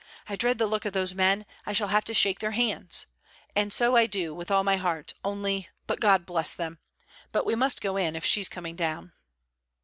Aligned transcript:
I 0.27 0.35
dread 0.35 0.57
the 0.57 0.65
look 0.65 0.85
of 0.85 0.93
those 0.93 1.13
men; 1.13 1.45
I 1.63 1.73
shall 1.73 1.89
have 1.89 2.03
to 2.05 2.13
shake 2.15 2.39
their 2.39 2.53
hands! 2.57 3.05
And 3.55 3.71
so 3.71 3.95
I 3.95 4.07
do, 4.07 4.33
with 4.33 4.49
all 4.49 4.63
my 4.63 4.77
heart: 4.77 5.13
only 5.23 5.69
But 5.85 5.99
God 5.99 6.25
bless 6.25 6.55
them! 6.55 6.79
But 7.31 7.45
we 7.45 7.53
must 7.53 7.81
go 7.81 7.97
in, 7.97 8.15
if 8.15 8.25
she's 8.25 8.49
coming 8.49 8.75
down.' 8.75 9.13